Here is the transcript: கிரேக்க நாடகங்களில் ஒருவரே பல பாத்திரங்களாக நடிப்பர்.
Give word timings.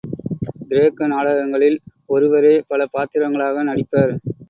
கிரேக்க 0.69 1.07
நாடகங்களில் 1.07 1.77
ஒருவரே 2.09 2.63
பல 2.67 2.87
பாத்திரங்களாக 2.93 3.63
நடிப்பர். 3.63 4.13